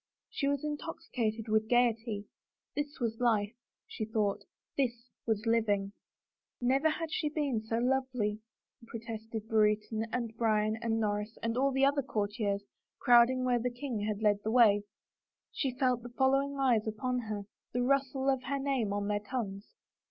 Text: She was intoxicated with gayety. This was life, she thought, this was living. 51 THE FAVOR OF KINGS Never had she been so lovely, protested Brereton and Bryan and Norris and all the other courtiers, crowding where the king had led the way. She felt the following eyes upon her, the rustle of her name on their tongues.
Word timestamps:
She 0.31 0.47
was 0.47 0.63
intoxicated 0.63 1.47
with 1.47 1.69
gayety. 1.69 2.25
This 2.75 2.99
was 2.99 3.19
life, 3.19 3.53
she 3.85 4.03
thought, 4.03 4.43
this 4.75 5.11
was 5.27 5.45
living. 5.45 5.91
51 5.91 5.91
THE 5.91 5.91
FAVOR 5.91 6.25
OF 6.25 6.59
KINGS 6.59 6.69
Never 6.69 6.89
had 6.89 7.11
she 7.11 7.29
been 7.29 7.61
so 7.61 7.77
lovely, 7.77 8.39
protested 8.87 9.47
Brereton 9.47 10.07
and 10.11 10.35
Bryan 10.35 10.79
and 10.81 10.99
Norris 10.99 11.37
and 11.43 11.55
all 11.55 11.69
the 11.71 11.85
other 11.85 12.01
courtiers, 12.01 12.63
crowding 12.97 13.45
where 13.45 13.59
the 13.59 13.69
king 13.69 13.99
had 13.99 14.23
led 14.23 14.39
the 14.43 14.49
way. 14.49 14.85
She 15.51 15.77
felt 15.77 16.01
the 16.01 16.09
following 16.09 16.57
eyes 16.57 16.87
upon 16.87 17.19
her, 17.29 17.43
the 17.71 17.83
rustle 17.83 18.27
of 18.27 18.41
her 18.45 18.57
name 18.57 18.91
on 18.91 19.07
their 19.07 19.19
tongues. 19.19 19.67